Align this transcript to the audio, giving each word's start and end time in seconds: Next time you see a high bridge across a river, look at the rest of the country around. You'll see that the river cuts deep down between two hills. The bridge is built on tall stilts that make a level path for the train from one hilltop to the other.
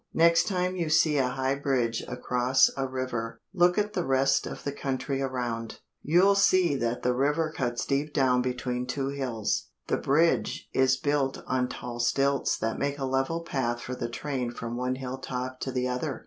Next 0.15 0.47
time 0.47 0.75
you 0.75 0.89
see 0.89 1.19
a 1.19 1.27
high 1.27 1.53
bridge 1.53 2.01
across 2.07 2.71
a 2.75 2.87
river, 2.87 3.39
look 3.53 3.77
at 3.77 3.93
the 3.93 4.03
rest 4.03 4.47
of 4.47 4.63
the 4.63 4.71
country 4.71 5.21
around. 5.21 5.79
You'll 6.01 6.33
see 6.33 6.75
that 6.77 7.03
the 7.03 7.13
river 7.13 7.53
cuts 7.55 7.85
deep 7.85 8.11
down 8.11 8.41
between 8.41 8.87
two 8.87 9.09
hills. 9.09 9.67
The 9.85 9.97
bridge 9.97 10.67
is 10.73 10.97
built 10.97 11.43
on 11.45 11.67
tall 11.69 11.99
stilts 11.99 12.57
that 12.57 12.79
make 12.79 12.97
a 12.97 13.05
level 13.05 13.43
path 13.43 13.79
for 13.79 13.93
the 13.93 14.09
train 14.09 14.49
from 14.49 14.75
one 14.75 14.95
hilltop 14.95 15.59
to 15.59 15.71
the 15.71 15.87
other. 15.87 16.19